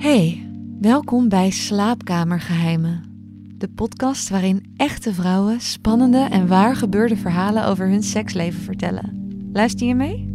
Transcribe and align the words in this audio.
Hey, 0.00 0.50
welkom 0.80 1.28
bij 1.28 1.50
Slaapkamergeheimen. 1.50 3.04
De 3.54 3.68
podcast 3.68 4.28
waarin 4.28 4.72
echte 4.76 5.14
vrouwen 5.14 5.60
spannende 5.60 6.18
en 6.18 6.46
waar 6.46 6.76
gebeurde 6.76 7.16
verhalen 7.16 7.66
over 7.66 7.88
hun 7.88 8.02
seksleven 8.02 8.60
vertellen. 8.60 9.30
Luister 9.52 9.86
je 9.86 9.94
mee? 9.94 10.28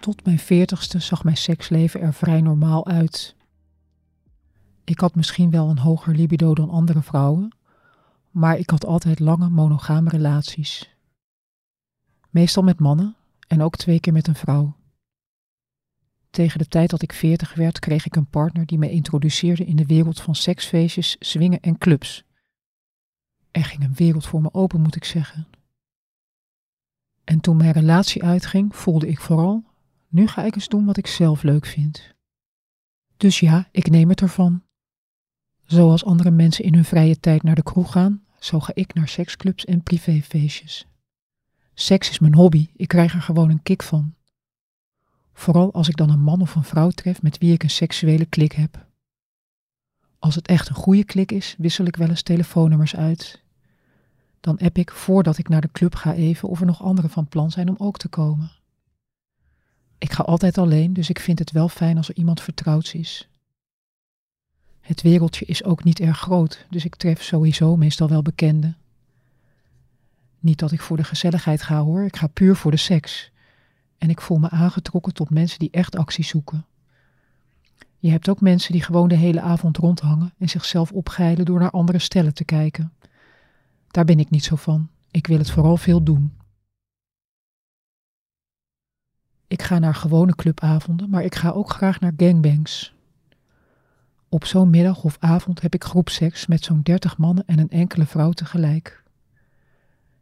Tot 0.00 0.24
mijn 0.24 0.38
veertigste 0.38 0.98
zag 0.98 1.24
mijn 1.24 1.36
seksleven 1.36 2.00
er 2.00 2.14
vrij 2.14 2.40
normaal 2.40 2.86
uit. 2.86 3.36
Ik 4.84 5.00
had 5.00 5.14
misschien 5.14 5.50
wel 5.50 5.68
een 5.68 5.78
hoger 5.78 6.14
libido 6.14 6.54
dan 6.54 6.70
andere 6.70 7.02
vrouwen, 7.02 7.55
maar 8.36 8.58
ik 8.58 8.70
had 8.70 8.86
altijd 8.86 9.18
lange 9.18 9.48
monogame 9.48 10.10
relaties. 10.10 10.96
Meestal 12.30 12.62
met 12.62 12.80
mannen 12.80 13.16
en 13.48 13.62
ook 13.62 13.76
twee 13.76 14.00
keer 14.00 14.12
met 14.12 14.26
een 14.26 14.34
vrouw. 14.34 14.76
Tegen 16.30 16.58
de 16.58 16.68
tijd 16.68 16.90
dat 16.90 17.02
ik 17.02 17.12
veertig 17.12 17.54
werd, 17.54 17.78
kreeg 17.78 18.06
ik 18.06 18.16
een 18.16 18.28
partner 18.28 18.66
die 18.66 18.78
me 18.78 18.90
introduceerde 18.90 19.64
in 19.64 19.76
de 19.76 19.86
wereld 19.86 20.20
van 20.20 20.34
seksfeestjes, 20.34 21.16
swingen 21.18 21.60
en 21.60 21.78
clubs. 21.78 22.24
Er 23.50 23.64
ging 23.64 23.82
een 23.82 23.94
wereld 23.94 24.26
voor 24.26 24.42
me 24.42 24.54
open, 24.54 24.80
moet 24.80 24.96
ik 24.96 25.04
zeggen. 25.04 25.46
En 27.24 27.40
toen 27.40 27.56
mijn 27.56 27.72
relatie 27.72 28.24
uitging, 28.24 28.76
voelde 28.76 29.08
ik 29.08 29.20
vooral 29.20 29.64
nu 30.08 30.26
ga 30.26 30.42
ik 30.44 30.54
eens 30.54 30.68
doen 30.68 30.84
wat 30.84 30.96
ik 30.96 31.06
zelf 31.06 31.42
leuk 31.42 31.66
vind. 31.66 32.14
Dus 33.16 33.40
ja, 33.40 33.68
ik 33.70 33.90
neem 33.90 34.08
het 34.08 34.20
ervan. 34.20 34.62
Zoals 35.64 36.04
andere 36.04 36.30
mensen 36.30 36.64
in 36.64 36.74
hun 36.74 36.84
vrije 36.84 37.20
tijd 37.20 37.42
naar 37.42 37.54
de 37.54 37.62
kroeg 37.62 37.92
gaan, 37.92 38.25
zo 38.46 38.60
ga 38.60 38.70
ik 38.74 38.94
naar 38.94 39.08
seksclubs 39.08 39.64
en 39.64 39.82
privéfeestjes. 39.82 40.86
Seks 41.74 42.10
is 42.10 42.18
mijn 42.18 42.34
hobby, 42.34 42.68
ik 42.76 42.88
krijg 42.88 43.14
er 43.14 43.22
gewoon 43.22 43.50
een 43.50 43.62
kick 43.62 43.82
van. 43.82 44.14
Vooral 45.32 45.72
als 45.72 45.88
ik 45.88 45.96
dan 45.96 46.10
een 46.10 46.20
man 46.20 46.40
of 46.40 46.54
een 46.54 46.64
vrouw 46.64 46.90
tref 46.90 47.22
met 47.22 47.38
wie 47.38 47.52
ik 47.52 47.62
een 47.62 47.70
seksuele 47.70 48.24
klik 48.24 48.52
heb. 48.52 48.86
Als 50.18 50.34
het 50.34 50.46
echt 50.46 50.68
een 50.68 50.74
goede 50.74 51.04
klik 51.04 51.32
is, 51.32 51.54
wissel 51.58 51.84
ik 51.84 51.96
wel 51.96 52.08
eens 52.08 52.22
telefoonnummers 52.22 52.96
uit. 52.96 53.42
Dan 54.40 54.58
app 54.58 54.78
ik 54.78 54.90
voordat 54.90 55.38
ik 55.38 55.48
naar 55.48 55.60
de 55.60 55.72
club 55.72 55.94
ga 55.94 56.14
even 56.14 56.48
of 56.48 56.60
er 56.60 56.66
nog 56.66 56.82
anderen 56.82 57.10
van 57.10 57.28
plan 57.28 57.50
zijn 57.50 57.68
om 57.68 57.74
ook 57.78 57.98
te 57.98 58.08
komen. 58.08 58.50
Ik 59.98 60.12
ga 60.12 60.22
altijd 60.22 60.58
alleen, 60.58 60.92
dus 60.92 61.08
ik 61.08 61.20
vind 61.20 61.38
het 61.38 61.50
wel 61.50 61.68
fijn 61.68 61.96
als 61.96 62.08
er 62.08 62.16
iemand 62.16 62.40
vertrouwd 62.40 62.94
is. 62.94 63.28
Het 64.86 65.02
wereldje 65.02 65.44
is 65.44 65.64
ook 65.64 65.84
niet 65.84 66.00
erg 66.00 66.18
groot, 66.18 66.66
dus 66.70 66.84
ik 66.84 66.96
tref 66.96 67.22
sowieso 67.22 67.76
meestal 67.76 68.08
wel 68.08 68.22
bekenden. 68.22 68.76
Niet 70.38 70.58
dat 70.58 70.72
ik 70.72 70.80
voor 70.80 70.96
de 70.96 71.04
gezelligheid 71.04 71.62
ga 71.62 71.82
hoor, 71.82 72.04
ik 72.04 72.16
ga 72.16 72.26
puur 72.26 72.56
voor 72.56 72.70
de 72.70 72.76
seks. 72.76 73.30
En 73.98 74.10
ik 74.10 74.20
voel 74.20 74.38
me 74.38 74.50
aangetrokken 74.50 75.14
tot 75.14 75.30
mensen 75.30 75.58
die 75.58 75.70
echt 75.70 75.96
actie 75.96 76.24
zoeken. 76.24 76.66
Je 77.98 78.10
hebt 78.10 78.28
ook 78.28 78.40
mensen 78.40 78.72
die 78.72 78.82
gewoon 78.82 79.08
de 79.08 79.16
hele 79.16 79.40
avond 79.40 79.76
rondhangen 79.76 80.34
en 80.38 80.48
zichzelf 80.48 80.92
opgeilen 80.92 81.44
door 81.44 81.58
naar 81.58 81.70
andere 81.70 81.98
stellen 81.98 82.34
te 82.34 82.44
kijken. 82.44 82.92
Daar 83.90 84.04
ben 84.04 84.18
ik 84.18 84.30
niet 84.30 84.44
zo 84.44 84.56
van. 84.56 84.88
Ik 85.10 85.26
wil 85.26 85.38
het 85.38 85.50
vooral 85.50 85.76
veel 85.76 86.02
doen. 86.02 86.36
Ik 89.46 89.62
ga 89.62 89.78
naar 89.78 89.94
gewone 89.94 90.34
clubavonden, 90.34 91.10
maar 91.10 91.24
ik 91.24 91.34
ga 91.34 91.50
ook 91.50 91.70
graag 91.70 92.00
naar 92.00 92.12
gangbangs. 92.16 92.95
Op 94.28 94.44
zo'n 94.44 94.70
middag 94.70 95.04
of 95.04 95.16
avond 95.20 95.60
heb 95.62 95.74
ik 95.74 95.84
groepseks 95.84 96.46
met 96.46 96.64
zo'n 96.64 96.82
dertig 96.82 97.18
mannen 97.18 97.44
en 97.46 97.58
een 97.58 97.70
enkele 97.70 98.06
vrouw 98.06 98.32
tegelijk. 98.32 99.02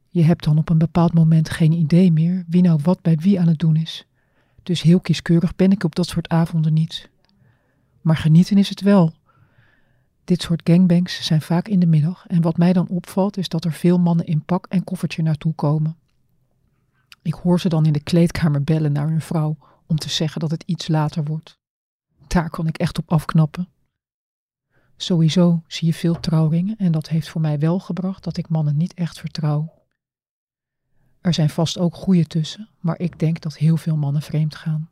Je 0.08 0.22
hebt 0.22 0.44
dan 0.44 0.58
op 0.58 0.68
een 0.68 0.78
bepaald 0.78 1.14
moment 1.14 1.50
geen 1.50 1.72
idee 1.72 2.12
meer 2.12 2.44
wie 2.48 2.62
nou 2.62 2.80
wat 2.82 3.02
bij 3.02 3.16
wie 3.16 3.40
aan 3.40 3.48
het 3.48 3.58
doen 3.58 3.76
is. 3.76 4.06
Dus 4.62 4.82
heel 4.82 5.00
kieskeurig 5.00 5.56
ben 5.56 5.70
ik 5.70 5.84
op 5.84 5.94
dat 5.94 6.06
soort 6.06 6.28
avonden 6.28 6.72
niet. 6.72 7.10
Maar 8.00 8.16
genieten 8.16 8.58
is 8.58 8.68
het 8.68 8.80
wel. 8.80 9.12
Dit 10.24 10.42
soort 10.42 10.60
gangbangs 10.64 11.24
zijn 11.24 11.42
vaak 11.42 11.68
in 11.68 11.80
de 11.80 11.86
middag 11.86 12.26
en 12.26 12.42
wat 12.42 12.56
mij 12.56 12.72
dan 12.72 12.88
opvalt 12.88 13.36
is 13.36 13.48
dat 13.48 13.64
er 13.64 13.72
veel 13.72 13.98
mannen 13.98 14.26
in 14.26 14.44
pak 14.44 14.66
en 14.66 14.84
koffertje 14.84 15.22
naartoe 15.22 15.54
komen. 15.54 15.96
Ik 17.22 17.34
hoor 17.34 17.60
ze 17.60 17.68
dan 17.68 17.86
in 17.86 17.92
de 17.92 18.02
kleedkamer 18.02 18.62
bellen 18.64 18.92
naar 18.92 19.08
hun 19.08 19.20
vrouw 19.20 19.56
om 19.86 19.96
te 19.96 20.08
zeggen 20.08 20.40
dat 20.40 20.50
het 20.50 20.62
iets 20.66 20.88
later 20.88 21.24
wordt. 21.24 21.58
Daar 22.26 22.50
kan 22.50 22.66
ik 22.66 22.78
echt 22.78 22.98
op 22.98 23.12
afknappen. 23.12 23.68
Sowieso 24.96 25.62
zie 25.66 25.86
je 25.86 25.94
veel 25.94 26.20
trouwringen 26.20 26.76
en 26.76 26.92
dat 26.92 27.08
heeft 27.08 27.28
voor 27.28 27.40
mij 27.40 27.58
wel 27.58 27.78
gebracht 27.78 28.24
dat 28.24 28.36
ik 28.36 28.48
mannen 28.48 28.76
niet 28.76 28.94
echt 28.94 29.18
vertrouw. 29.18 29.72
Er 31.20 31.34
zijn 31.34 31.50
vast 31.50 31.78
ook 31.78 31.94
goede 31.94 32.26
tussen, 32.26 32.68
maar 32.80 32.98
ik 32.98 33.18
denk 33.18 33.40
dat 33.40 33.56
heel 33.56 33.76
veel 33.76 33.96
mannen 33.96 34.22
vreemd 34.22 34.54
gaan. 34.54 34.88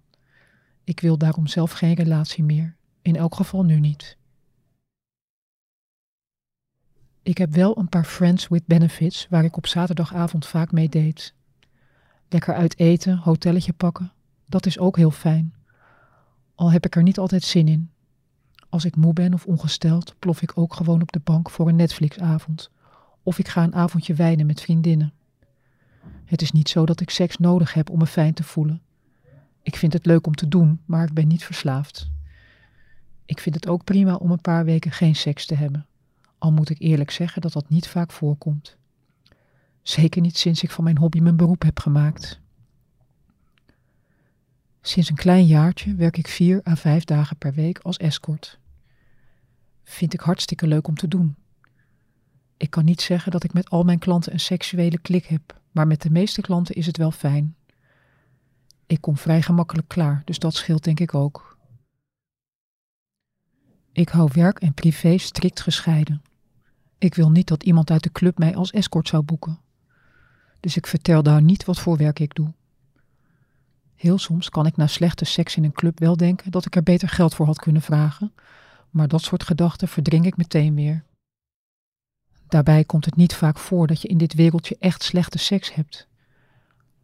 Ik 0.85 1.01
wil 1.01 1.19
daarom 1.19 1.47
zelf 1.47 1.73
geen 1.73 1.95
relatie 1.95 2.45
meer, 2.45 2.77
in 3.03 3.17
elk 3.17 3.35
geval 3.35 3.65
nu 3.65 3.81
niet. 3.81 4.17
Ik 7.23 7.39
heb 7.39 7.51
wel 7.51 7.79
een 7.79 7.89
paar 7.89 8.05
friends 8.05 8.49
with 8.49 8.67
benefits 8.67 9.27
waar 9.31 9.45
ik 9.45 9.57
op 9.57 9.67
zaterdagavond 9.67 10.47
vaak 10.47 10.73
mee 10.73 10.89
deed. 10.89 11.35
Lekker 12.29 12.55
uit 12.55 12.79
eten, 12.79 13.17
hotelletje 13.17 13.73
pakken. 13.73 14.13
Dat 14.47 14.67
is 14.67 14.79
ook 14.79 14.97
heel 14.97 15.11
fijn. 15.11 15.55
Al 16.55 16.73
heb 16.73 16.87
ik 16.87 16.97
er 16.97 17.03
niet 17.03 17.19
altijd 17.19 17.43
zin 17.43 17.69
in. 17.69 17.92
Als 18.73 18.85
ik 18.85 18.97
moe 18.97 19.13
ben 19.13 19.35
of 19.35 19.47
ongesteld, 19.47 20.15
plof 20.19 20.43
ik 20.43 20.59
ook 20.59 20.75
gewoon 20.75 21.03
op 21.03 21.13
de 21.13 21.21
bank 21.25 21.51
voor 21.51 21.69
een 21.69 21.77
Netflixavond. 21.77 22.71
Of 23.23 23.39
ik 23.39 23.49
ga 23.49 23.63
een 23.63 23.75
avondje 23.75 24.15
wijnen 24.15 24.47
met 24.47 24.61
vriendinnen. 24.61 25.13
Het 26.25 26.43
is 26.43 26.53
niet 26.53 26.69
zo 26.69 26.87
dat 26.87 27.01
ik 27.01 27.11
seks 27.11 27.37
nodig 27.37 27.75
heb 27.75 27.91
om 27.91 27.99
me 27.99 28.07
fijn 28.07 28.35
te 28.35 28.43
voelen. 28.43 28.83
Ik 29.63 29.77
vind 29.77 29.93
het 29.93 30.07
leuk 30.07 30.27
om 30.27 30.35
te 30.35 30.49
doen, 30.49 30.81
maar 30.85 31.07
ik 31.07 31.13
ben 31.13 31.29
niet 31.29 31.45
verslaafd. 31.45 32.11
Ik 33.25 33.41
vind 33.41 33.55
het 33.55 33.69
ook 33.69 33.85
prima 33.85 34.15
om 34.15 34.31
een 34.31 34.41
paar 34.41 34.65
weken 34.65 34.91
geen 34.91 35.17
seks 35.17 35.47
te 35.47 35.55
hebben. 35.55 35.87
Al 36.39 36.53
moet 36.53 36.71
ik 36.71 36.79
eerlijk 36.79 37.11
zeggen 37.11 37.43
dat 37.43 37.53
dat 37.53 37.69
niet 37.69 37.89
vaak 37.89 38.13
voorkomt. 38.13 38.77
Zeker 39.83 40.21
niet 40.21 40.39
sinds 40.39 40.63
ik 40.63 40.71
van 40.71 40.85
mijn 40.85 40.99
hobby 40.99 41.21
mijn 41.21 41.37
beroep 41.37 41.63
heb 41.63 41.81
gemaakt. 41.81 42.41
Sinds 44.81 45.09
een 45.09 45.17
klein 45.17 45.47
jaartje 45.47 45.95
werk 45.95 46.17
ik 46.17 46.29
vier 46.29 46.61
à 46.69 46.77
vijf 46.77 47.05
dagen 47.05 47.37
per 47.37 47.53
week 47.53 47.79
als 47.79 47.97
escort. 47.97 48.61
Vind 50.03 50.15
ik 50.15 50.21
hartstikke 50.21 50.67
leuk 50.67 50.89
om 50.89 50.95
te 50.95 51.09
doen. 51.09 51.37
Ik 52.57 52.71
kan 52.71 52.85
niet 52.85 53.01
zeggen 53.01 53.33
dat 53.33 53.45
ik 53.45 53.53
met 53.53 53.71
al 53.71 53.83
mijn 53.83 53.99
klanten 53.99 54.33
een 54.33 54.41
seksuele 54.41 54.99
klik 54.99 55.25
heb, 55.25 55.61
maar 55.71 55.87
met 55.87 56.03
de 56.03 56.11
meeste 56.11 56.41
klanten 56.41 56.75
is 56.75 56.87
het 56.87 56.97
wel 56.97 57.11
fijn. 57.11 57.57
Ik 58.87 59.01
kom 59.01 59.17
vrij 59.17 59.43
gemakkelijk 59.43 59.89
klaar, 59.89 60.23
dus 60.25 60.39
dat 60.39 60.55
scheelt 60.55 60.85
denk 60.85 61.01
ik 61.01 61.15
ook. 61.15 61.59
Ik 63.93 64.09
hou 64.09 64.31
werk 64.33 64.59
en 64.59 64.75
privé 64.75 65.19
strikt 65.19 65.61
gescheiden. 65.61 66.23
Ik 66.99 67.15
wil 67.15 67.31
niet 67.31 67.49
dat 67.49 67.63
iemand 67.63 67.91
uit 67.91 68.03
de 68.03 68.13
club 68.13 68.39
mij 68.39 68.57
als 68.57 68.71
escort 68.71 69.09
zou 69.09 69.23
boeken 69.23 69.59
dus 70.61 70.77
ik 70.77 70.87
vertel 70.87 71.23
daar 71.23 71.43
niet 71.43 71.65
wat 71.65 71.81
voor 71.81 71.97
werk 71.97 72.19
ik 72.19 72.35
doe. 72.35 72.53
Heel 73.95 74.19
soms 74.19 74.49
kan 74.49 74.67
ik 74.67 74.77
na 74.77 74.87
slechte 74.87 75.25
seks 75.25 75.57
in 75.57 75.65
een 75.65 75.73
club 75.73 75.99
wel 75.99 76.17
denken 76.17 76.51
dat 76.51 76.67
ik 76.67 76.77
er 76.77 76.83
beter 76.83 77.09
geld 77.09 77.35
voor 77.35 77.47
had 77.47 77.59
kunnen 77.59 77.83
vragen, 77.83 78.33
maar 78.93 79.09
dat 79.09 79.23
soort 79.23 79.43
gedachten 79.43 79.89
verdring 79.89 80.27
ik 80.27 80.37
meteen 80.37 80.75
weer. 80.75 81.05
Daarbij 82.49 82.85
komt 82.85 83.05
het 83.05 83.17
niet 83.17 83.35
vaak 83.35 83.59
voor 83.59 83.87
dat 83.87 84.03
je 84.03 84.09
in 84.09 84.19
dit 84.19 84.35
wereldje 84.35 84.77
echt 84.79 85.03
slechte 85.03 85.39
seks 85.39 85.75
hebt. 85.75 86.09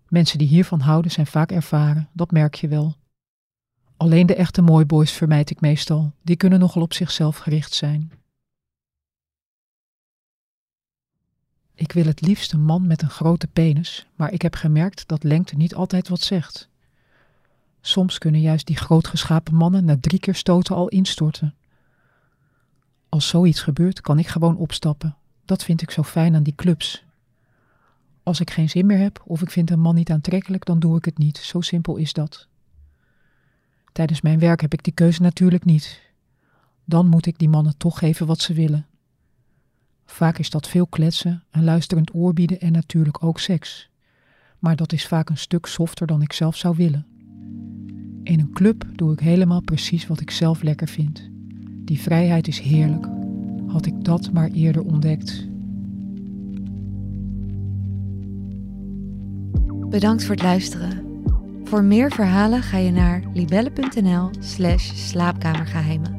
Mensen 0.09 0.38
die 0.38 0.49
hiervan 0.49 0.81
houden 0.81 1.10
zijn 1.10 1.26
vaak 1.26 1.53
ervaren, 1.53 2.09
dat 2.12 2.31
merk 2.31 2.54
je 2.54 2.69
wel. 2.69 2.97
Alleen 3.97 4.26
de 4.26 4.34
echte 4.34 4.62
mooiboys 4.62 5.12
vermijd 5.12 5.50
ik 5.50 5.60
meestal, 5.60 6.12
die 6.22 6.37
kunnen 6.37 6.59
nogal 6.59 6.82
op 6.82 6.93
zichzelf 6.93 7.37
gericht 7.37 7.72
zijn. 7.72 8.12
Ik 11.75 11.93
wil 11.93 12.05
het 12.05 12.20
liefst 12.20 12.52
een 12.52 12.64
man 12.64 12.87
met 12.87 13.02
een 13.02 13.11
grote 13.11 13.46
penis, 13.46 14.06
maar 14.14 14.32
ik 14.32 14.43
heb 14.43 14.55
gemerkt 14.55 15.08
dat 15.08 15.23
lengte 15.23 15.56
niet 15.56 15.75
altijd 15.75 16.08
wat 16.08 16.20
zegt. 16.20 16.69
Soms 17.81 18.19
kunnen 18.19 18.41
juist 18.41 18.67
die 18.67 18.76
grootgeschapen 18.76 19.55
mannen 19.55 19.84
na 19.84 19.96
drie 20.00 20.20
keer 20.20 20.34
stoten 20.34 20.76
al 20.76 20.88
instorten. 20.88 21.57
Als 23.08 23.28
zoiets 23.28 23.60
gebeurt, 23.60 24.00
kan 24.00 24.19
ik 24.19 24.26
gewoon 24.26 24.56
opstappen. 24.56 25.16
Dat 25.44 25.64
vind 25.64 25.82
ik 25.82 25.90
zo 25.90 26.02
fijn 26.02 26.34
aan 26.34 26.43
die 26.43 26.55
clubs. 26.55 27.05
Als 28.22 28.40
ik 28.40 28.50
geen 28.50 28.70
zin 28.70 28.87
meer 28.87 28.99
heb 28.99 29.22
of 29.25 29.43
ik 29.43 29.50
vind 29.50 29.70
een 29.70 29.81
man 29.81 29.94
niet 29.94 30.10
aantrekkelijk, 30.10 30.64
dan 30.64 30.78
doe 30.78 30.96
ik 30.96 31.05
het 31.05 31.19
niet. 31.19 31.37
Zo 31.37 31.60
simpel 31.60 31.96
is 31.96 32.12
dat. 32.12 32.49
Tijdens 33.93 34.20
mijn 34.20 34.38
werk 34.38 34.60
heb 34.60 34.72
ik 34.72 34.84
die 34.84 34.93
keuze 34.93 35.22
natuurlijk 35.22 35.64
niet. 35.64 36.00
Dan 36.84 37.06
moet 37.06 37.26
ik 37.26 37.38
die 37.38 37.49
mannen 37.49 37.76
toch 37.76 37.99
geven 37.99 38.26
wat 38.26 38.40
ze 38.40 38.52
willen. 38.52 38.87
Vaak 40.06 40.38
is 40.38 40.50
dat 40.50 40.69
veel 40.69 40.87
kletsen, 40.87 41.44
een 41.50 41.64
luisterend 41.64 42.14
oor 42.14 42.32
bieden 42.32 42.60
en 42.60 42.72
natuurlijk 42.72 43.22
ook 43.22 43.40
seks. 43.40 43.90
Maar 44.58 44.76
dat 44.76 44.93
is 44.93 45.06
vaak 45.06 45.31
een 45.31 45.38
stuk 45.38 45.66
softer 45.66 46.06
dan 46.06 46.22
ik 46.22 46.32
zelf 46.32 46.56
zou 46.56 46.76
willen. 46.76 47.06
In 48.22 48.40
een 48.40 48.52
club 48.52 48.84
doe 48.94 49.12
ik 49.12 49.20
helemaal 49.20 49.60
precies 49.60 50.06
wat 50.06 50.20
ik 50.20 50.31
zelf 50.31 50.62
lekker 50.62 50.88
vind. 50.88 51.31
Die 51.88 52.00
vrijheid 52.00 52.49
is 52.49 52.61
heerlijk. 52.61 53.06
Had 53.67 53.87
ik 53.87 54.05
dat 54.05 54.32
maar 54.32 54.50
eerder 54.50 54.82
ontdekt. 54.82 55.46
Bedankt 59.88 60.25
voor 60.25 60.35
het 60.35 60.44
luisteren. 60.44 61.02
Voor 61.64 61.82
meer 61.82 62.12
verhalen 62.12 62.62
ga 62.62 62.79
je 62.79 62.90
naar 62.90 63.23
libelle.nl/slash 63.32 64.93
slaapkamergeheimen. 64.94 66.17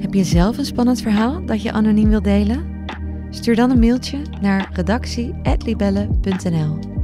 Heb 0.00 0.14
je 0.14 0.24
zelf 0.24 0.58
een 0.58 0.64
spannend 0.64 1.00
verhaal 1.00 1.46
dat 1.46 1.62
je 1.62 1.72
anoniem 1.72 2.08
wilt 2.08 2.24
delen? 2.24 2.84
Stuur 3.30 3.56
dan 3.56 3.70
een 3.70 3.78
mailtje 3.78 4.18
naar 4.40 4.70
redactie.libelle.nl. 4.72 6.97